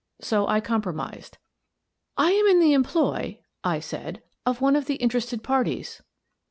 [0.19, 1.33] So I compro mised."
[2.17, 6.01] I am in the employ," I said," of one of the interested parties."